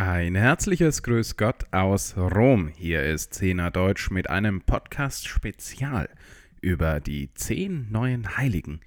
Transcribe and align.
Ein 0.00 0.36
herzliches 0.36 1.02
Grüß 1.02 1.36
Gott 1.36 1.66
aus 1.72 2.16
Rom. 2.16 2.68
Hier 2.68 3.02
ist 3.02 3.34
Zehner 3.34 3.72
Deutsch 3.72 4.12
mit 4.12 4.30
einem 4.30 4.60
Podcast-Spezial 4.60 6.08
über 6.60 7.00
die 7.00 7.34
zehn 7.34 7.90
neuen 7.90 8.36
Heiligen, 8.36 8.78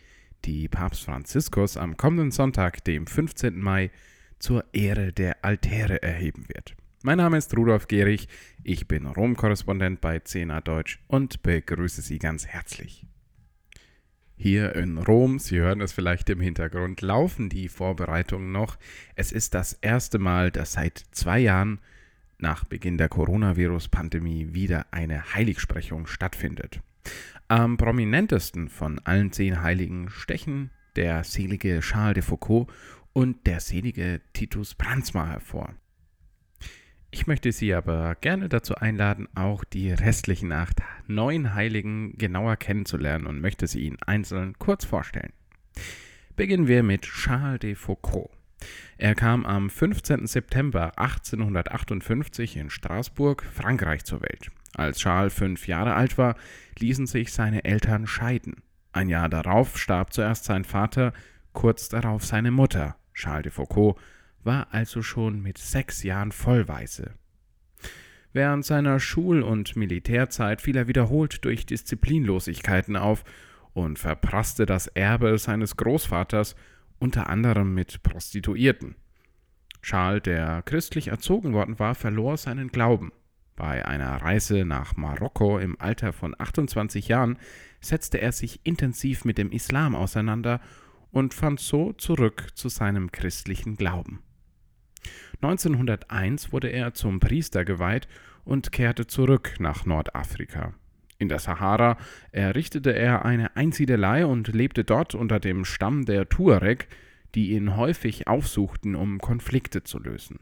die 0.45 0.69
Papst 0.69 1.03
Franziskus 1.03 1.75
am 1.75 1.97
kommenden 1.97 2.31
Sonntag, 2.31 2.85
dem 2.85 3.07
15. 3.07 3.59
Mai, 3.59 3.91
zur 4.39 4.63
Ehre 4.71 5.11
der 5.11 5.43
Altäre 5.43 6.01
erheben 6.01 6.45
wird. 6.47 6.77
Mein 7.03 7.17
Name 7.17 7.37
ist 7.37 7.57
Rudolf 7.57 7.89
Gehrig, 7.89 8.29
ich 8.63 8.87
bin 8.87 9.05
Rom-Korrespondent 9.05 9.99
bei 9.99 10.19
Zehner 10.19 10.61
Deutsch 10.61 11.01
und 11.07 11.43
begrüße 11.43 12.01
Sie 12.01 12.19
ganz 12.19 12.47
herzlich. 12.47 13.05
Hier 14.43 14.75
in 14.75 14.97
Rom, 14.97 15.37
Sie 15.37 15.59
hören 15.59 15.81
es 15.81 15.91
vielleicht 15.91 16.27
im 16.31 16.41
Hintergrund, 16.41 17.01
laufen 17.01 17.47
die 17.47 17.69
Vorbereitungen 17.69 18.51
noch. 18.51 18.79
Es 19.13 19.31
ist 19.31 19.53
das 19.53 19.73
erste 19.73 20.17
Mal, 20.17 20.49
dass 20.49 20.73
seit 20.73 20.97
zwei 21.11 21.37
Jahren 21.37 21.77
nach 22.39 22.63
Beginn 22.63 22.97
der 22.97 23.07
Coronavirus-Pandemie 23.07 24.47
wieder 24.51 24.87
eine 24.89 25.35
Heiligsprechung 25.35 26.07
stattfindet. 26.07 26.79
Am 27.49 27.77
prominentesten 27.77 28.67
von 28.67 28.97
allen 29.03 29.31
zehn 29.31 29.61
Heiligen 29.61 30.09
stechen 30.09 30.71
der 30.95 31.23
selige 31.23 31.79
Charles 31.81 32.15
de 32.15 32.23
Foucault 32.23 32.67
und 33.13 33.45
der 33.45 33.59
selige 33.59 34.21
Titus 34.33 34.73
Brandsma 34.73 35.27
hervor. 35.27 35.75
Ich 37.13 37.27
möchte 37.27 37.51
Sie 37.51 37.73
aber 37.73 38.15
gerne 38.15 38.47
dazu 38.47 38.75
einladen, 38.75 39.27
auch 39.35 39.65
die 39.65 39.91
restlichen 39.91 40.53
acht 40.53 40.81
neun 41.07 41.53
Heiligen 41.53 42.17
genauer 42.17 42.55
kennenzulernen 42.55 43.27
und 43.27 43.41
möchte 43.41 43.67
sie 43.67 43.81
Ihnen 43.81 44.01
einzeln 44.01 44.57
kurz 44.57 44.85
vorstellen. 44.85 45.33
Beginnen 46.37 46.69
wir 46.69 46.83
mit 46.83 47.01
Charles 47.01 47.59
de 47.59 47.75
Foucault. 47.75 48.29
Er 48.97 49.13
kam 49.13 49.45
am 49.45 49.69
15. 49.69 50.25
September 50.25 50.97
1858 50.97 52.55
in 52.55 52.69
Straßburg, 52.69 53.43
Frankreich 53.43 54.05
zur 54.05 54.21
Welt. 54.21 54.49
Als 54.73 54.99
Charles 54.99 55.33
fünf 55.33 55.67
Jahre 55.67 55.95
alt 55.95 56.17
war, 56.17 56.35
ließen 56.79 57.07
sich 57.07 57.33
seine 57.33 57.65
Eltern 57.65 58.07
scheiden. 58.07 58.63
Ein 58.93 59.09
Jahr 59.09 59.27
darauf 59.27 59.77
starb 59.77 60.13
zuerst 60.13 60.45
sein 60.45 60.63
Vater, 60.63 61.11
kurz 61.51 61.89
darauf 61.89 62.23
seine 62.23 62.51
Mutter. 62.51 62.95
Charles 63.13 63.43
de 63.43 63.51
Foucault 63.51 63.97
war 64.43 64.67
also 64.71 65.01
schon 65.01 65.41
mit 65.41 65.57
sechs 65.57 66.03
Jahren 66.03 66.31
Vollweise. 66.31 67.13
Während 68.33 68.65
seiner 68.65 68.99
Schul- 68.99 69.43
und 69.43 69.75
Militärzeit 69.75 70.61
fiel 70.61 70.77
er 70.77 70.87
wiederholt 70.87 71.43
durch 71.43 71.65
Disziplinlosigkeiten 71.65 72.95
auf 72.95 73.23
und 73.73 73.99
verprasste 73.99 74.65
das 74.65 74.87
Erbe 74.87 75.37
seines 75.37 75.75
Großvaters, 75.77 76.55
unter 76.99 77.29
anderem 77.29 77.73
mit 77.73 78.03
Prostituierten. 78.03 78.95
Charles, 79.81 80.23
der 80.23 80.61
christlich 80.61 81.07
erzogen 81.07 81.53
worden 81.53 81.79
war, 81.79 81.95
verlor 81.95 82.37
seinen 82.37 82.69
Glauben. 82.69 83.11
Bei 83.55 83.85
einer 83.85 84.21
Reise 84.21 84.65
nach 84.65 84.95
Marokko 84.95 85.59
im 85.59 85.79
Alter 85.79 86.13
von 86.13 86.35
28 86.37 87.07
Jahren 87.07 87.37
setzte 87.81 88.21
er 88.21 88.31
sich 88.31 88.61
intensiv 88.63 89.25
mit 89.25 89.37
dem 89.37 89.51
Islam 89.51 89.95
auseinander 89.95 90.61
und 91.11 91.33
fand 91.33 91.59
so 91.59 91.93
zurück 91.93 92.49
zu 92.55 92.69
seinem 92.69 93.11
christlichen 93.11 93.75
Glauben. 93.75 94.21
1901 95.41 96.53
wurde 96.53 96.69
er 96.69 96.93
zum 96.93 97.19
Priester 97.19 97.65
geweiht 97.65 98.07
und 98.45 98.71
kehrte 98.71 99.07
zurück 99.07 99.55
nach 99.59 99.85
Nordafrika. 99.85 100.73
In 101.17 101.29
der 101.29 101.39
Sahara 101.39 101.97
errichtete 102.31 102.95
er 102.95 103.25
eine 103.25 103.55
Einsiedelei 103.55 104.25
und 104.25 104.47
lebte 104.49 104.83
dort 104.83 105.13
unter 105.13 105.39
dem 105.39 105.65
Stamm 105.65 106.05
der 106.05 106.27
Tuareg, 106.29 106.87
die 107.35 107.51
ihn 107.51 107.75
häufig 107.75 108.27
aufsuchten, 108.27 108.95
um 108.95 109.19
Konflikte 109.19 109.83
zu 109.83 109.99
lösen. 109.99 110.39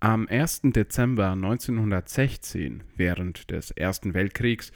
Am 0.00 0.26
1. 0.28 0.62
Dezember 0.64 1.30
1916, 1.30 2.82
während 2.96 3.50
des 3.50 3.70
Ersten 3.70 4.14
Weltkriegs, 4.14 4.72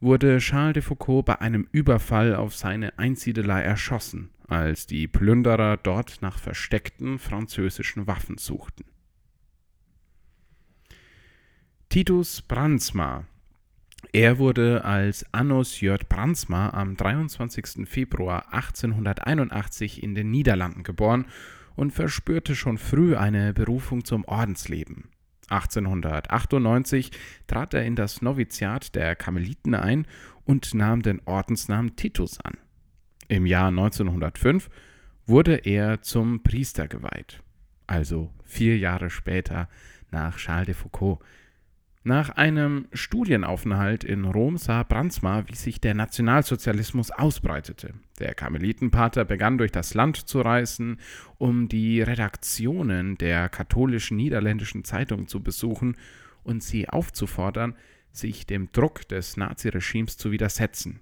wurde 0.00 0.38
Charles 0.38 0.74
de 0.74 0.82
Foucault 0.82 1.24
bei 1.24 1.40
einem 1.40 1.66
Überfall 1.72 2.34
auf 2.36 2.54
seine 2.54 2.98
Einsiedelei 2.98 3.62
erschossen, 3.62 4.30
als 4.48 4.86
die 4.86 5.06
Plünderer 5.06 5.76
dort 5.76 6.20
nach 6.20 6.38
versteckten 6.38 7.18
französischen 7.18 8.06
Waffen 8.06 8.38
suchten. 8.38 8.84
Titus 11.88 12.42
Brandsma 12.42 13.24
er 14.12 14.38
wurde 14.38 14.84
als 14.84 15.26
Annos 15.32 15.80
J. 15.80 16.08
Brandsma 16.08 16.70
am 16.70 16.96
23. 16.96 17.86
Februar 17.88 18.52
1881 18.52 20.02
in 20.02 20.14
den 20.14 20.30
Niederlanden 20.30 20.82
geboren 20.82 21.26
und 21.74 21.92
verspürte 21.92 22.54
schon 22.54 22.78
früh 22.78 23.16
eine 23.16 23.52
Berufung 23.52 24.04
zum 24.04 24.24
Ordensleben. 24.24 25.10
1898 25.48 27.10
trat 27.46 27.74
er 27.74 27.84
in 27.84 27.96
das 27.96 28.22
Noviziat 28.22 28.94
der 28.94 29.16
Karmeliten 29.16 29.74
ein 29.74 30.06
und 30.44 30.74
nahm 30.74 31.02
den 31.02 31.20
Ordensnamen 31.24 31.96
Titus 31.96 32.40
an. 32.40 32.56
Im 33.28 33.44
Jahr 33.44 33.68
1905 33.68 34.70
wurde 35.26 35.56
er 35.56 36.00
zum 36.00 36.42
Priester 36.42 36.88
geweiht, 36.88 37.42
also 37.86 38.32
vier 38.44 38.78
Jahre 38.78 39.10
später 39.10 39.68
nach 40.10 40.38
Charles 40.38 40.66
de 40.66 40.74
Foucault. 40.74 41.18
Nach 42.04 42.30
einem 42.30 42.86
Studienaufenthalt 42.94 44.02
in 44.02 44.24
Rom 44.24 44.56
sah 44.56 44.82
Brandsma, 44.82 45.46
wie 45.46 45.56
sich 45.56 45.78
der 45.78 45.92
Nationalsozialismus 45.92 47.10
ausbreitete. 47.10 47.92
Der 48.18 48.34
Karmelitenpater 48.34 49.26
begann 49.26 49.58
durch 49.58 49.72
das 49.72 49.92
Land 49.92 50.16
zu 50.16 50.40
reisen, 50.40 50.98
um 51.36 51.68
die 51.68 52.00
Redaktionen 52.00 53.18
der 53.18 53.50
katholischen 53.50 54.16
niederländischen 54.16 54.84
Zeitung 54.84 55.26
zu 55.26 55.42
besuchen 55.42 55.98
und 56.44 56.62
sie 56.62 56.88
aufzufordern, 56.88 57.74
sich 58.10 58.46
dem 58.46 58.72
Druck 58.72 59.06
des 59.08 59.36
Naziregimes 59.36 60.16
zu 60.16 60.30
widersetzen. 60.30 61.00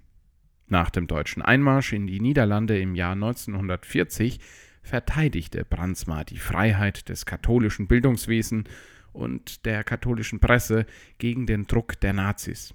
Nach 0.69 0.89
dem 0.89 1.07
deutschen 1.07 1.41
Einmarsch 1.41 1.93
in 1.93 2.07
die 2.07 2.19
Niederlande 2.19 2.77
im 2.79 2.93
Jahr 2.93 3.13
1940 3.13 4.39
verteidigte 4.81 5.63
Brandsma 5.63 6.23
die 6.23 6.37
Freiheit 6.37 7.07
des 7.09 7.25
katholischen 7.25 7.87
Bildungswesens 7.87 8.67
und 9.13 9.65
der 9.65 9.83
katholischen 9.83 10.39
Presse 10.39 10.85
gegen 11.17 11.45
den 11.45 11.67
Druck 11.67 11.99
der 12.01 12.13
Nazis. 12.13 12.73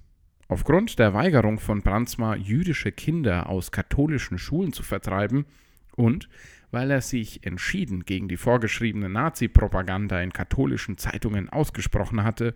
Aufgrund 0.48 0.98
der 0.98 1.14
Weigerung 1.14 1.58
von 1.58 1.82
Brandsma, 1.82 2.34
jüdische 2.36 2.92
Kinder 2.92 3.48
aus 3.48 3.72
katholischen 3.72 4.38
Schulen 4.38 4.72
zu 4.72 4.82
vertreiben 4.82 5.46
und 5.94 6.28
weil 6.70 6.90
er 6.90 7.02
sich 7.02 7.46
entschieden 7.46 8.04
gegen 8.04 8.28
die 8.28 8.38
vorgeschriebene 8.38 9.10
Nazi-Propaganda 9.10 10.20
in 10.22 10.32
katholischen 10.32 10.96
Zeitungen 10.96 11.50
ausgesprochen 11.50 12.24
hatte, 12.24 12.54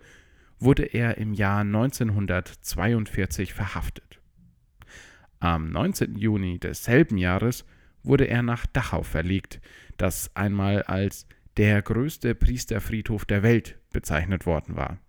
wurde 0.59 0.83
er 0.83 1.17
im 1.17 1.33
Jahr 1.33 1.61
1942 1.61 3.53
verhaftet. 3.53 4.06
Am 5.39 5.69
19. 5.69 6.17
Juni 6.17 6.59
desselben 6.59 7.17
Jahres 7.17 7.65
wurde 8.03 8.27
er 8.27 8.41
nach 8.41 8.65
Dachau 8.65 9.03
verlegt, 9.03 9.61
das 9.97 10.35
einmal 10.35 10.83
als 10.83 11.27
der 11.57 11.81
größte 11.81 12.35
Priesterfriedhof 12.35 13.25
der 13.25 13.43
Welt 13.43 13.77
bezeichnet 13.91 14.45
worden 14.45 14.75
war. 14.75 14.99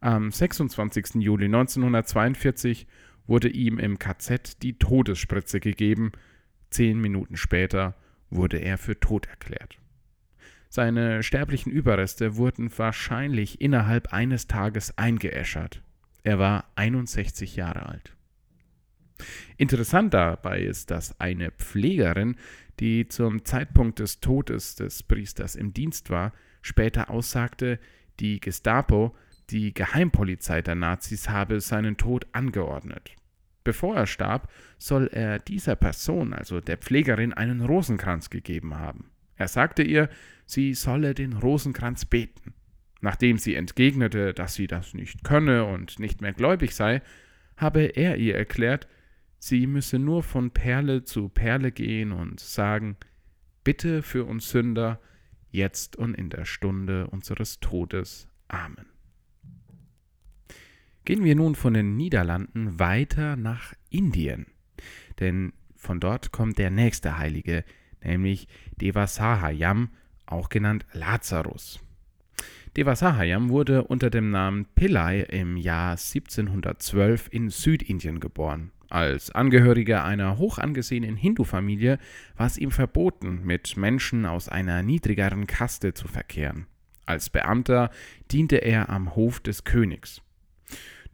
Am 0.00 0.32
26. 0.32 1.16
Juli 1.16 1.46
1942 1.46 2.86
wurde 3.26 3.48
ihm 3.48 3.78
im 3.78 3.98
KZ 3.98 4.62
die 4.62 4.78
Todesspritze 4.78 5.60
gegeben, 5.60 6.12
zehn 6.70 7.00
Minuten 7.00 7.36
später 7.36 7.94
wurde 8.30 8.58
er 8.58 8.78
für 8.78 8.98
tot 8.98 9.26
erklärt. 9.26 9.78
Seine 10.68 11.22
sterblichen 11.22 11.70
Überreste 11.70 12.36
wurden 12.36 12.70
wahrscheinlich 12.76 13.60
innerhalb 13.60 14.12
eines 14.12 14.46
Tages 14.46 14.96
eingeäschert. 14.96 15.82
Er 16.24 16.38
war 16.38 16.64
61 16.76 17.56
Jahre 17.56 17.86
alt. 17.86 18.16
Interessant 19.56 20.14
dabei 20.14 20.60
ist, 20.62 20.90
dass 20.90 21.18
eine 21.20 21.50
Pflegerin, 21.50 22.36
die 22.80 23.08
zum 23.08 23.44
Zeitpunkt 23.44 23.98
des 23.98 24.20
Todes 24.20 24.76
des 24.76 25.02
Priesters 25.02 25.54
im 25.56 25.72
Dienst 25.72 26.10
war, 26.10 26.32
später 26.62 27.10
aussagte, 27.10 27.78
die 28.20 28.40
Gestapo, 28.40 29.14
die 29.50 29.74
Geheimpolizei 29.74 30.62
der 30.62 30.74
Nazis, 30.74 31.28
habe 31.28 31.60
seinen 31.60 31.96
Tod 31.96 32.26
angeordnet. 32.32 33.12
Bevor 33.64 33.96
er 33.96 34.06
starb, 34.06 34.50
soll 34.78 35.08
er 35.12 35.38
dieser 35.38 35.76
Person, 35.76 36.32
also 36.32 36.60
der 36.60 36.78
Pflegerin, 36.78 37.32
einen 37.32 37.60
Rosenkranz 37.60 38.30
gegeben 38.30 38.74
haben. 38.74 39.10
Er 39.36 39.48
sagte 39.48 39.82
ihr, 39.82 40.08
sie 40.46 40.74
solle 40.74 41.14
den 41.14 41.34
Rosenkranz 41.34 42.04
beten. 42.04 42.54
Nachdem 43.00 43.38
sie 43.38 43.54
entgegnete, 43.54 44.32
dass 44.32 44.54
sie 44.54 44.66
das 44.66 44.94
nicht 44.94 45.24
könne 45.24 45.64
und 45.64 45.98
nicht 45.98 46.20
mehr 46.20 46.32
gläubig 46.32 46.74
sei, 46.74 47.02
habe 47.56 47.82
er 47.82 48.16
ihr 48.16 48.36
erklärt, 48.36 48.88
Sie 49.44 49.66
müsse 49.66 49.98
nur 49.98 50.22
von 50.22 50.52
Perle 50.52 51.02
zu 51.02 51.28
Perle 51.28 51.72
gehen 51.72 52.12
und 52.12 52.38
sagen, 52.38 52.96
Bitte 53.64 54.02
für 54.02 54.24
uns 54.24 54.48
Sünder, 54.48 55.00
jetzt 55.50 55.96
und 55.96 56.14
in 56.14 56.30
der 56.30 56.44
Stunde 56.44 57.08
unseres 57.08 57.58
Todes. 57.58 58.28
Amen. 58.46 58.86
Gehen 61.04 61.24
wir 61.24 61.34
nun 61.34 61.56
von 61.56 61.74
den 61.74 61.96
Niederlanden 61.96 62.78
weiter 62.78 63.34
nach 63.34 63.74
Indien, 63.90 64.46
denn 65.18 65.52
von 65.74 65.98
dort 65.98 66.30
kommt 66.30 66.58
der 66.58 66.70
nächste 66.70 67.18
Heilige, 67.18 67.64
nämlich 68.04 68.46
Devasahayam 68.80 69.90
auch 70.24 70.50
genannt 70.50 70.86
Lazarus. 70.92 71.80
Devasahayam 72.76 73.48
wurde 73.48 73.82
unter 73.82 74.08
dem 74.08 74.30
Namen 74.30 74.66
Pillai 74.76 75.22
im 75.22 75.56
Jahr 75.56 75.92
1712 75.92 77.28
in 77.32 77.50
Südindien 77.50 78.20
geboren. 78.20 78.70
Als 78.92 79.30
Angehöriger 79.30 80.04
einer 80.04 80.36
hoch 80.36 80.58
angesehenen 80.58 81.16
Hindu-Familie 81.16 81.96
war 82.36 82.46
es 82.46 82.58
ihm 82.58 82.70
verboten, 82.70 83.40
mit 83.42 83.78
Menschen 83.78 84.26
aus 84.26 84.50
einer 84.50 84.82
niedrigeren 84.82 85.46
Kaste 85.46 85.94
zu 85.94 86.08
verkehren. 86.08 86.66
Als 87.06 87.30
Beamter 87.30 87.90
diente 88.30 88.56
er 88.56 88.90
am 88.90 89.16
Hof 89.16 89.40
des 89.40 89.64
Königs. 89.64 90.20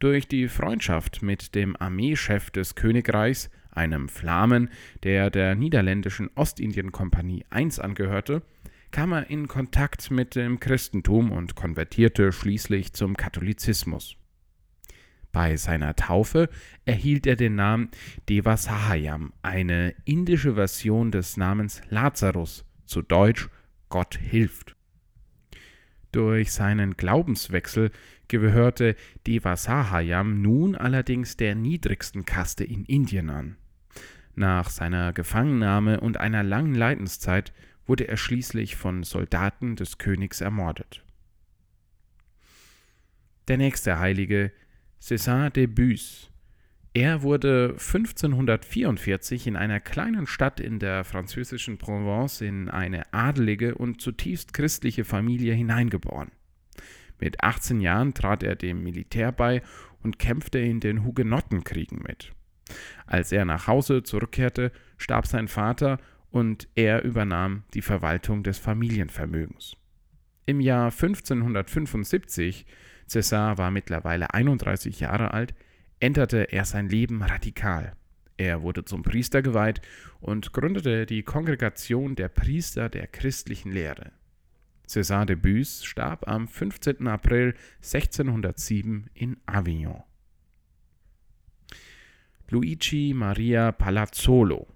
Durch 0.01 0.27
die 0.27 0.49
Freundschaft 0.49 1.23
mit 1.23 1.55
dem 1.55 1.77
Armeechef 1.81 2.51
des 2.51 2.75
Königreichs, 2.75 3.49
einem 3.71 4.09
Flamen, 4.09 4.71
der 5.05 5.31
der 5.31 5.55
niederländischen 5.55 6.31
Ostindien-Kompanie 6.35 7.45
I 7.55 7.71
angehörte, 7.79 8.43
kam 8.91 9.13
er 9.13 9.31
in 9.31 9.47
Kontakt 9.47 10.11
mit 10.11 10.35
dem 10.35 10.59
Christentum 10.59 11.31
und 11.31 11.55
konvertierte 11.55 12.33
schließlich 12.33 12.93
zum 12.93 13.17
Katholizismus. 13.17 14.18
Bei 15.33 15.57
seiner 15.57 15.95
Taufe 15.95 16.49
erhielt 16.85 17.27
er 17.27 17.37
den 17.37 17.55
Namen 17.55 17.91
Devasahayam, 18.29 19.33
eine 19.43 19.95
indische 20.05 20.55
Version 20.55 21.11
des 21.11 21.37
Namens 21.37 21.83
Lazarus, 21.91 22.65
zu 22.87 23.03
Deutsch 23.03 23.49
Gott 23.89 24.17
hilft. 24.17 24.75
Durch 26.13 26.53
seinen 26.53 26.97
Glaubenswechsel 26.97 27.91
gehörte 28.29 28.97
Devasahayam 29.27 30.41
nun 30.41 30.75
allerdings 30.75 31.37
der 31.37 31.55
niedrigsten 31.55 32.25
Kaste 32.25 32.65
in 32.65 32.85
Indien 32.85 33.31
an. 33.31 33.57
Nach 34.35 34.71
seiner 34.71 35.13
Gefangennahme 35.13 36.01
und 36.01 36.19
einer 36.19 36.43
langen 36.43 36.75
Leidenszeit 36.75 37.53
wurde 37.87 38.07
er 38.07 38.17
schließlich 38.17 38.77
von 38.77 39.03
Soldaten 39.03 39.77
des 39.77 39.99
Königs 39.99 40.41
ermordet. 40.41 41.05
Der 43.49 43.57
nächste 43.57 43.99
Heilige, 43.99 44.53
César 45.01 45.51
de 45.51 45.67
Bus. 45.67 46.31
Er 46.93 47.23
wurde 47.23 47.77
1544 47.79 49.47
in 49.47 49.57
einer 49.57 49.79
kleinen 49.79 50.27
Stadt 50.27 50.59
in 50.59 50.79
der 50.81 51.05
französischen 51.05 51.79
Provence 51.79 52.41
in 52.41 52.69
eine 52.69 53.13
adelige 53.13 53.77
und 53.77 54.01
zutiefst 54.01 54.53
christliche 54.53 55.05
Familie 55.05 55.55
hineingeboren. 55.55 56.33
Mit 57.21 57.43
18 57.43 57.81
Jahren 57.81 58.15
trat 58.15 58.43
er 58.43 58.57
dem 58.57 58.83
Militär 58.83 59.33
bei 59.33 59.63
und 60.03 60.19
kämpfte 60.19 60.59
in 60.59 60.81
den 60.81 61.05
Hugenottenkriegen 61.05 62.03
mit. 62.03 62.33
Als 63.07 63.33
er 63.33 63.45
nach 63.45 63.67
Hause 63.67 64.03
zurückkehrte, 64.03 64.73
starb 64.97 65.27
sein 65.27 65.49
Vater 65.49 65.99
und 66.31 66.69
er 66.75 67.05
übernahm 67.05 67.65
die 67.75 67.83
Verwaltung 67.83 68.43
des 68.43 68.59
Familienvermögens. 68.59 69.77
Im 70.47 70.61
Jahr 70.61 70.91
1575, 70.91 72.67
César 73.09 73.59
war 73.59 73.71
mittlerweile 73.71 74.33
31 74.35 75.01
Jahre 75.01 75.33
alt, 75.33 75.55
änderte 76.01 76.53
er 76.53 76.65
sein 76.65 76.89
Leben 76.89 77.23
radikal. 77.23 77.95
Er 78.37 78.63
wurde 78.63 78.85
zum 78.85 79.03
Priester 79.03 79.43
geweiht 79.43 79.81
und 80.21 80.53
gründete 80.53 81.07
die 81.07 81.23
Kongregation 81.23 82.15
der 82.15 82.29
Priester 82.29 82.89
der 82.89 83.07
christlichen 83.09 83.73
Lehre. 83.73 84.13
César 84.87 85.27
de 85.27 85.37
Bus 85.37 85.85
starb 85.85 86.29
am 86.29 86.47
15. 86.47 87.09
April 87.09 87.55
1607 87.79 89.11
in 89.15 89.37
Avignon. 89.47 90.03
Luigi 92.49 93.13
Maria 93.15 93.73
Palazzolo 93.73 94.69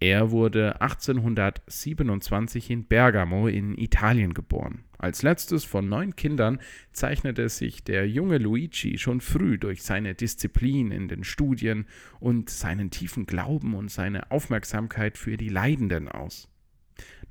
er 0.00 0.30
wurde 0.30 0.80
1827 0.80 2.70
in 2.70 2.84
Bergamo 2.84 3.48
in 3.48 3.76
Italien 3.76 4.32
geboren. 4.32 4.84
Als 4.98 5.22
letztes 5.22 5.64
von 5.64 5.88
neun 5.88 6.16
Kindern 6.16 6.58
zeichnete 6.92 7.48
sich 7.48 7.84
der 7.84 8.08
junge 8.08 8.38
Luigi 8.38 8.98
schon 8.98 9.20
früh 9.20 9.56
durch 9.56 9.84
seine 9.84 10.16
Disziplin 10.16 10.90
in 10.90 11.06
den 11.06 11.22
Studien 11.22 11.86
und 12.18 12.50
seinen 12.50 12.90
tiefen 12.90 13.24
Glauben 13.24 13.74
und 13.74 13.92
seine 13.92 14.32
Aufmerksamkeit 14.32 15.16
für 15.16 15.36
die 15.36 15.50
Leidenden 15.50 16.08
aus. 16.08 16.48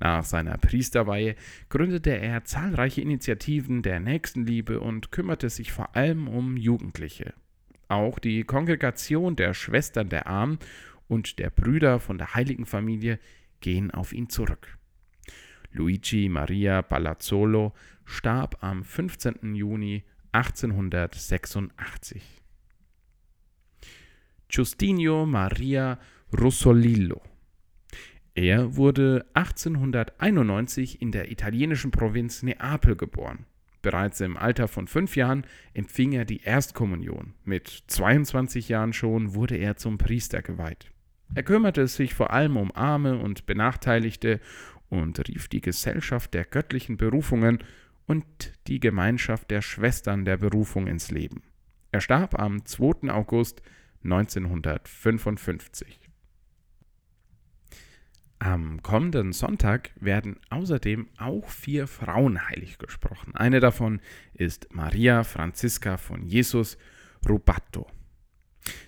Nach 0.00 0.24
seiner 0.24 0.56
Priesterweihe 0.56 1.36
gründete 1.68 2.10
er 2.10 2.44
zahlreiche 2.44 3.02
Initiativen 3.02 3.82
der 3.82 4.00
Nächstenliebe 4.00 4.80
und 4.80 5.12
kümmerte 5.12 5.50
sich 5.50 5.70
vor 5.70 5.94
allem 5.94 6.26
um 6.26 6.56
Jugendliche. 6.56 7.34
Auch 7.88 8.18
die 8.18 8.44
Kongregation 8.44 9.36
der 9.36 9.52
Schwestern 9.52 10.08
der 10.08 10.26
Armen 10.26 10.58
und 11.06 11.38
der 11.38 11.50
Brüder 11.50 12.00
von 12.00 12.16
der 12.16 12.34
heiligen 12.34 12.64
Familie 12.64 13.18
gehen 13.60 13.90
auf 13.90 14.14
ihn 14.14 14.30
zurück. 14.30 14.77
Luigi 15.78 16.28
Maria 16.28 16.82
Palazzolo 16.82 17.72
starb 18.04 18.58
am 18.60 18.84
15. 18.84 19.54
Juni 19.54 20.04
1886. 20.32 22.22
Giustinio 24.48 25.24
Maria 25.24 25.98
Rossolillo 26.32 27.22
er 28.38 28.76
wurde 28.76 29.26
1891 29.34 31.02
in 31.02 31.10
der 31.10 31.32
italienischen 31.32 31.90
Provinz 31.90 32.44
Neapel 32.44 32.94
geboren. 32.94 33.46
Bereits 33.82 34.20
im 34.20 34.36
Alter 34.36 34.68
von 34.68 34.86
fünf 34.86 35.16
Jahren 35.16 35.44
empfing 35.74 36.12
er 36.12 36.24
die 36.24 36.42
Erstkommunion. 36.42 37.34
Mit 37.44 37.66
22 37.88 38.68
Jahren 38.68 38.92
schon 38.92 39.34
wurde 39.34 39.56
er 39.56 39.76
zum 39.76 39.98
Priester 39.98 40.40
geweiht. 40.40 40.92
Er 41.34 41.42
kümmerte 41.42 41.88
sich 41.88 42.14
vor 42.14 42.32
allem 42.32 42.56
um 42.56 42.70
Arme 42.76 43.18
und 43.18 43.44
Benachteiligte 43.46 44.38
und 44.88 45.18
rief 45.28 45.48
die 45.48 45.60
Gesellschaft 45.60 46.34
der 46.34 46.44
göttlichen 46.44 46.96
Berufungen 46.96 47.64
und 48.06 48.24
die 48.66 48.80
Gemeinschaft 48.80 49.50
der 49.50 49.62
Schwestern 49.62 50.24
der 50.24 50.38
Berufung 50.38 50.86
ins 50.86 51.10
Leben. 51.10 51.42
Er 51.92 52.00
starb 52.00 52.38
am 52.38 52.64
2. 52.64 53.10
August 53.10 53.62
1955. 54.04 56.00
Am 58.40 58.82
kommenden 58.82 59.32
Sonntag 59.32 59.90
werden 59.96 60.38
außerdem 60.48 61.08
auch 61.18 61.48
vier 61.48 61.88
Frauen 61.88 62.48
heilig 62.48 62.78
gesprochen. 62.78 63.34
Eine 63.34 63.58
davon 63.58 64.00
ist 64.32 64.72
Maria 64.72 65.24
Franziska 65.24 65.96
von 65.96 66.22
Jesus 66.24 66.78
Rubato. 67.28 67.88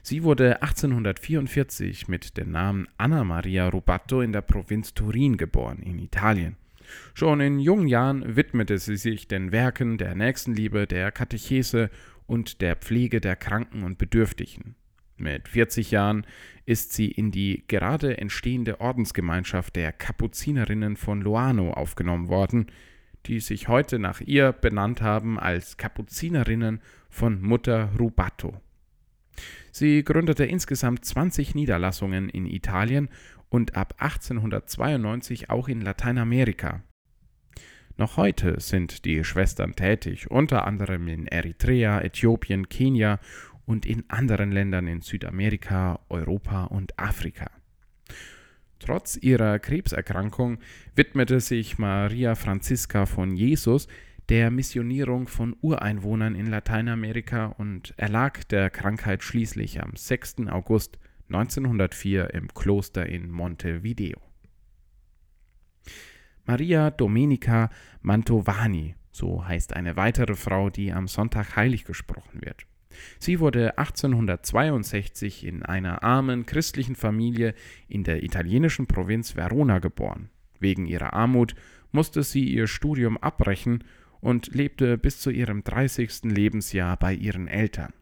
Sie 0.02 0.22
wurde 0.22 0.62
1844 0.62 2.08
mit 2.08 2.36
dem 2.36 2.50
Namen 2.50 2.88
Anna 2.96 3.24
Maria 3.24 3.68
Rubato 3.68 4.20
in 4.20 4.32
der 4.32 4.42
Provinz 4.42 4.94
Turin 4.94 5.36
geboren, 5.36 5.78
in 5.82 5.98
Italien. 5.98 6.56
Schon 7.14 7.40
in 7.40 7.58
jungen 7.58 7.86
Jahren 7.86 8.36
widmete 8.36 8.78
sie 8.78 8.96
sich 8.96 9.28
den 9.28 9.52
Werken 9.52 9.98
der 9.98 10.14
Nächstenliebe, 10.14 10.86
der 10.86 11.12
Katechese 11.12 11.90
und 12.26 12.60
der 12.60 12.76
Pflege 12.76 13.20
der 13.20 13.36
Kranken 13.36 13.82
und 13.82 13.98
Bedürftigen. 13.98 14.74
Mit 15.16 15.48
40 15.48 15.90
Jahren 15.90 16.26
ist 16.64 16.92
sie 16.92 17.10
in 17.10 17.30
die 17.30 17.64
gerade 17.68 18.16
entstehende 18.18 18.80
Ordensgemeinschaft 18.80 19.76
der 19.76 19.92
Kapuzinerinnen 19.92 20.96
von 20.96 21.20
Loano 21.20 21.72
aufgenommen 21.72 22.28
worden, 22.28 22.66
die 23.26 23.40
sich 23.40 23.68
heute 23.68 23.98
nach 23.98 24.20
ihr 24.20 24.52
benannt 24.52 25.02
haben 25.02 25.38
als 25.38 25.76
Kapuzinerinnen 25.76 26.80
von 27.10 27.42
Mutter 27.42 27.90
Rubato. 27.98 28.60
Sie 29.72 30.02
gründete 30.04 30.44
insgesamt 30.44 31.04
20 31.04 31.54
Niederlassungen 31.54 32.28
in 32.28 32.46
Italien 32.46 33.08
und 33.48 33.76
ab 33.76 33.94
1892 33.98 35.50
auch 35.50 35.68
in 35.68 35.80
Lateinamerika. 35.80 36.82
Noch 37.96 38.16
heute 38.16 38.58
sind 38.60 39.04
die 39.04 39.24
Schwestern 39.24 39.74
tätig, 39.74 40.30
unter 40.30 40.66
anderem 40.66 41.06
in 41.08 41.26
Eritrea, 41.26 42.00
Äthiopien, 42.00 42.68
Kenia 42.68 43.18
und 43.66 43.84
in 43.84 44.08
anderen 44.08 44.52
Ländern 44.52 44.86
in 44.86 45.02
Südamerika, 45.02 46.00
Europa 46.08 46.64
und 46.64 46.98
Afrika. 46.98 47.50
Trotz 48.78 49.16
ihrer 49.16 49.58
Krebserkrankung 49.58 50.58
widmete 50.96 51.40
sich 51.40 51.78
Maria 51.78 52.34
Franziska 52.34 53.04
von 53.04 53.36
Jesus 53.36 53.86
der 54.30 54.52
Missionierung 54.52 55.26
von 55.26 55.56
Ureinwohnern 55.60 56.36
in 56.36 56.46
Lateinamerika 56.46 57.46
und 57.46 57.94
erlag 57.96 58.44
der 58.44 58.70
Krankheit 58.70 59.24
schließlich 59.24 59.82
am 59.82 59.96
6. 59.96 60.46
August 60.50 61.00
1904 61.30 62.32
im 62.32 62.46
Kloster 62.54 63.06
in 63.06 63.28
Montevideo. 63.28 64.18
Maria 66.46 66.92
Domenica 66.92 67.70
Mantovani, 68.02 68.94
so 69.10 69.44
heißt 69.44 69.74
eine 69.74 69.96
weitere 69.96 70.36
Frau, 70.36 70.70
die 70.70 70.92
am 70.92 71.08
Sonntag 71.08 71.56
heilig 71.56 71.84
gesprochen 71.84 72.40
wird. 72.40 72.66
Sie 73.18 73.40
wurde 73.40 73.78
1862 73.78 75.44
in 75.44 75.64
einer 75.64 76.04
armen 76.04 76.46
christlichen 76.46 76.94
Familie 76.94 77.54
in 77.88 78.04
der 78.04 78.22
italienischen 78.22 78.86
Provinz 78.86 79.34
Verona 79.34 79.80
geboren. 79.80 80.30
Wegen 80.60 80.86
ihrer 80.86 81.14
Armut 81.14 81.56
musste 81.90 82.22
sie 82.22 82.44
ihr 82.44 82.68
Studium 82.68 83.16
abbrechen 83.18 83.82
und 84.20 84.54
lebte 84.54 84.98
bis 84.98 85.20
zu 85.20 85.30
ihrem 85.30 85.64
30. 85.64 86.24
Lebensjahr 86.24 86.96
bei 86.96 87.14
ihren 87.14 87.48
Eltern. 87.48 87.92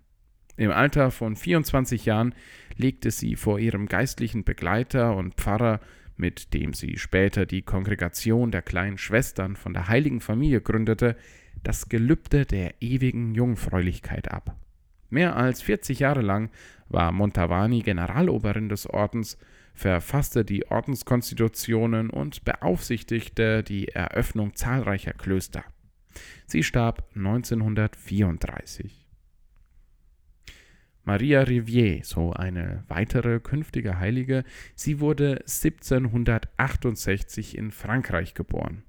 Im 0.57 0.71
Alter 0.73 1.11
von 1.11 1.37
24 1.37 2.05
Jahren 2.05 2.35
legte 2.77 3.11
sie 3.11 3.37
vor 3.37 3.59
ihrem 3.59 3.87
geistlichen 3.87 4.45
Begleiter 4.45 5.17
und 5.17 5.35
Pfarrer 5.35 5.81
mit 6.19 6.53
dem 6.53 6.75
sie 6.75 6.99
später 6.99 7.47
die 7.47 7.63
Kongregation 7.63 8.51
der 8.51 8.63
kleinen 8.63 8.99
Schwestern 8.99 9.57
von 9.57 9.73
der 9.73 9.89
heiligen 9.89 10.21
Familie 10.21 10.61
gründete, 10.61 11.17
das 11.63 11.89
Gelübde 11.89 12.45
der 12.45 12.75
ewigen 12.83 13.35
Jungfräulichkeit 13.35 14.31
ab. 14.31 14.57
Mehr 15.11 15.37
als 15.37 15.63
40 15.63 16.01
Jahre 16.01 16.21
lang 16.21 16.51
war 16.89 17.13
Montavani 17.13 17.81
Generaloberin 17.81 18.69
des 18.69 18.87
Ordens, 18.89 19.39
verfasste 19.75 20.45
die 20.45 20.67
Ordenskonstitutionen 20.67 22.11
und 22.11 22.45
beaufsichtigte 22.45 23.63
die 23.63 23.89
Eröffnung 23.89 24.55
zahlreicher 24.55 25.13
Klöster. 25.13 25.65
Sie 26.47 26.63
starb 26.63 27.09
1934. 27.15 29.07
Maria 31.05 31.41
Rivier, 31.41 32.05
so 32.05 32.35
eine 32.35 32.85
weitere 32.89 33.41
künftige 33.41 33.99
Heilige, 33.99 34.45
sie 34.75 35.01
wurde 35.01 35.39
1768 35.47 37.57
in 37.57 37.71
Frankreich 37.71 38.35
geboren. 38.35 38.83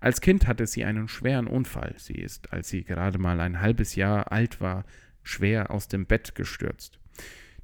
Als 0.00 0.20
Kind 0.20 0.46
hatte 0.46 0.66
sie 0.66 0.84
einen 0.84 1.08
schweren 1.08 1.46
Unfall. 1.46 1.94
Sie 1.96 2.14
ist, 2.14 2.52
als 2.52 2.68
sie 2.68 2.84
gerade 2.84 3.18
mal 3.18 3.40
ein 3.40 3.60
halbes 3.60 3.94
Jahr 3.94 4.32
alt 4.32 4.60
war, 4.60 4.84
schwer 5.22 5.70
aus 5.70 5.88
dem 5.88 6.06
Bett 6.06 6.34
gestürzt. 6.34 6.98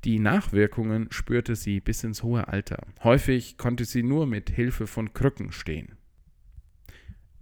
Die 0.04 0.20
Nachwirkungen 0.20 1.08
spürte 1.10 1.56
sie 1.56 1.80
bis 1.80 2.04
ins 2.04 2.22
hohe 2.22 2.48
Alter. 2.48 2.86
Häufig 3.02 3.58
konnte 3.58 3.84
sie 3.84 4.02
nur 4.02 4.26
mit 4.26 4.50
Hilfe 4.50 4.86
von 4.86 5.12
Krücken 5.12 5.52
stehen. 5.52 5.95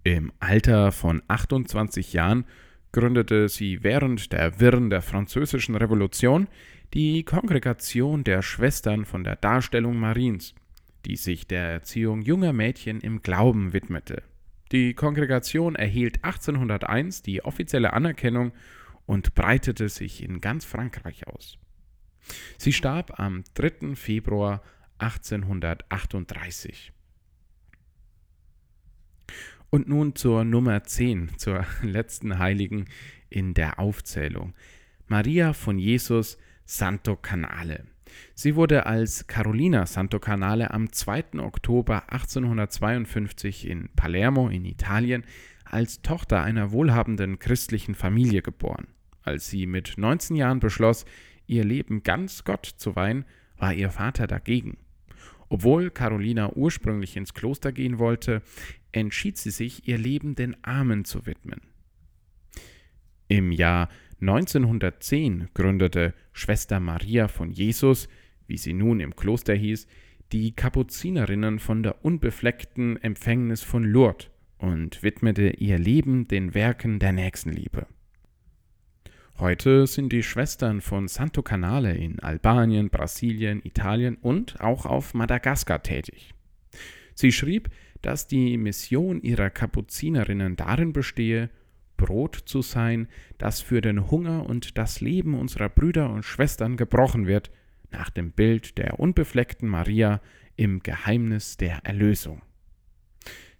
Im 0.06 0.32
Alter 0.38 0.92
von 0.92 1.22
28 1.28 2.12
Jahren 2.12 2.44
gründete 2.92 3.48
sie 3.48 3.82
während 3.82 4.32
der 4.34 4.60
Wirren 4.60 4.90
der 4.90 5.00
Französischen 5.00 5.74
Revolution 5.76 6.46
die 6.92 7.22
Kongregation 7.22 8.22
der 8.22 8.42
Schwestern 8.42 9.06
von 9.06 9.24
der 9.24 9.36
Darstellung 9.36 9.98
Mariens, 9.98 10.54
die 11.06 11.16
sich 11.16 11.46
der 11.46 11.70
Erziehung 11.70 12.20
junger 12.20 12.52
Mädchen 12.52 13.00
im 13.00 13.22
Glauben 13.22 13.72
widmete. 13.72 14.22
Die 14.72 14.92
Kongregation 14.92 15.74
erhielt 15.74 16.22
1801 16.22 17.22
die 17.22 17.42
offizielle 17.42 17.94
Anerkennung 17.94 18.52
und 19.06 19.34
breitete 19.34 19.88
sich 19.88 20.22
in 20.22 20.42
ganz 20.42 20.66
Frankreich 20.66 21.26
aus. 21.28 21.56
Sie 22.58 22.74
starb 22.74 23.18
am 23.18 23.42
3. 23.54 23.94
Februar 23.94 24.62
1838. 24.98 26.92
Und 29.74 29.88
nun 29.88 30.14
zur 30.14 30.44
Nummer 30.44 30.84
10, 30.84 31.32
zur 31.36 31.66
letzten 31.82 32.38
Heiligen 32.38 32.84
in 33.28 33.54
der 33.54 33.80
Aufzählung. 33.80 34.54
Maria 35.08 35.52
von 35.52 35.80
Jesus 35.80 36.38
Santo 36.64 37.16
Canale. 37.16 37.82
Sie 38.36 38.54
wurde 38.54 38.86
als 38.86 39.26
Carolina 39.26 39.84
Santo 39.86 40.20
Canale 40.20 40.70
am 40.70 40.92
2. 40.92 41.40
Oktober 41.40 42.04
1852 42.12 43.68
in 43.68 43.88
Palermo 43.96 44.48
in 44.48 44.64
Italien 44.64 45.24
als 45.64 46.02
Tochter 46.02 46.44
einer 46.44 46.70
wohlhabenden 46.70 47.40
christlichen 47.40 47.96
Familie 47.96 48.42
geboren. 48.42 48.86
Als 49.24 49.50
sie 49.50 49.66
mit 49.66 49.94
19 49.96 50.36
Jahren 50.36 50.60
beschloss, 50.60 51.04
ihr 51.48 51.64
Leben 51.64 52.04
ganz 52.04 52.44
Gott 52.44 52.64
zu 52.64 52.94
weihen, 52.94 53.24
war 53.56 53.74
ihr 53.74 53.90
Vater 53.90 54.28
dagegen. 54.28 54.76
Obwohl 55.48 55.90
Carolina 55.90 56.52
ursprünglich 56.54 57.16
ins 57.16 57.34
Kloster 57.34 57.72
gehen 57.72 57.98
wollte, 57.98 58.40
entschied 58.94 59.36
sie 59.36 59.50
sich, 59.50 59.88
ihr 59.88 59.98
Leben 59.98 60.34
den 60.34 60.62
Armen 60.64 61.04
zu 61.04 61.26
widmen. 61.26 61.60
Im 63.28 63.52
Jahr 63.52 63.88
1910 64.20 65.48
gründete 65.54 66.14
Schwester 66.32 66.80
Maria 66.80 67.28
von 67.28 67.50
Jesus, 67.50 68.08
wie 68.46 68.58
sie 68.58 68.72
nun 68.72 69.00
im 69.00 69.16
Kloster 69.16 69.54
hieß, 69.54 69.86
die 70.32 70.52
Kapuzinerinnen 70.52 71.58
von 71.58 71.82
der 71.82 72.04
unbefleckten 72.04 72.96
Empfängnis 73.02 73.62
von 73.62 73.84
Lourdes 73.84 74.28
und 74.58 75.02
widmete 75.02 75.50
ihr 75.50 75.78
Leben 75.78 76.28
den 76.28 76.54
Werken 76.54 76.98
der 76.98 77.12
Nächstenliebe. 77.12 77.86
Heute 79.38 79.88
sind 79.88 80.12
die 80.12 80.22
Schwestern 80.22 80.80
von 80.80 81.08
Santo 81.08 81.42
Canale 81.42 81.96
in 81.96 82.20
Albanien, 82.20 82.88
Brasilien, 82.88 83.60
Italien 83.64 84.16
und 84.16 84.60
auch 84.60 84.86
auf 84.86 85.12
Madagaskar 85.12 85.82
tätig. 85.82 86.34
Sie 87.14 87.32
schrieb, 87.32 87.68
dass 88.04 88.26
die 88.26 88.58
Mission 88.58 89.22
ihrer 89.22 89.48
Kapuzinerinnen 89.48 90.56
darin 90.56 90.92
bestehe, 90.92 91.48
Brot 91.96 92.36
zu 92.44 92.60
sein, 92.60 93.08
das 93.38 93.62
für 93.62 93.80
den 93.80 94.10
Hunger 94.10 94.44
und 94.46 94.76
das 94.76 95.00
Leben 95.00 95.34
unserer 95.34 95.70
Brüder 95.70 96.10
und 96.10 96.24
Schwestern 96.24 96.76
gebrochen 96.76 97.26
wird, 97.26 97.50
nach 97.90 98.10
dem 98.10 98.32
Bild 98.32 98.76
der 98.76 99.00
unbefleckten 99.00 99.68
Maria 99.68 100.20
im 100.56 100.80
Geheimnis 100.80 101.56
der 101.56 101.78
Erlösung. 101.84 102.42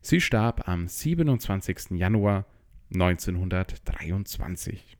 Sie 0.02 0.20
starb 0.20 0.68
am 0.68 0.88
27. 0.88 1.92
Januar 1.92 2.44
1923. 2.92 4.98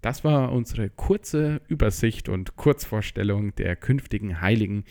Das 0.00 0.24
war 0.24 0.52
unsere 0.52 0.88
kurze 0.88 1.60
Übersicht 1.68 2.28
und 2.28 2.56
Kurzvorstellung 2.56 3.54
der 3.56 3.76
künftigen 3.76 4.40
Heiligen, 4.40 4.84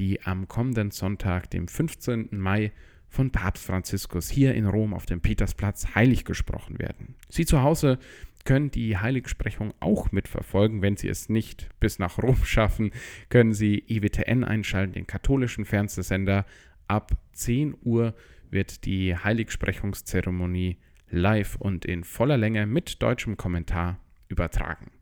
die 0.00 0.22
am 0.22 0.48
kommenden 0.48 0.90
Sonntag, 0.90 1.50
dem 1.50 1.68
15. 1.68 2.30
Mai, 2.32 2.72
von 3.10 3.30
Papst 3.30 3.66
Franziskus 3.66 4.30
hier 4.30 4.54
in 4.54 4.66
Rom 4.66 4.94
auf 4.94 5.04
dem 5.04 5.20
Petersplatz 5.20 5.94
heilig 5.94 6.24
gesprochen 6.24 6.78
werden. 6.78 7.16
Sie 7.28 7.44
zu 7.44 7.60
Hause 7.60 7.98
können 8.44 8.70
die 8.70 8.96
Heiligsprechung 8.96 9.74
auch 9.78 10.10
mitverfolgen. 10.10 10.80
Wenn 10.80 10.96
Sie 10.96 11.08
es 11.08 11.28
nicht 11.28 11.68
bis 11.80 11.98
nach 11.98 12.16
Rom 12.16 12.42
schaffen, 12.44 12.92
können 13.28 13.52
Sie 13.52 13.84
EWTN 13.88 14.42
einschalten, 14.42 14.94
den 14.94 15.06
katholischen 15.06 15.66
Fernsehsender. 15.66 16.46
Ab 16.88 17.12
10 17.34 17.76
Uhr 17.82 18.14
wird 18.48 18.86
die 18.86 19.14
Heiligsprechungszeremonie 19.14 20.78
live 21.10 21.56
und 21.56 21.84
in 21.84 22.04
voller 22.04 22.38
Länge 22.38 22.66
mit 22.66 23.02
deutschem 23.02 23.36
Kommentar 23.36 24.00
übertragen. 24.28 24.92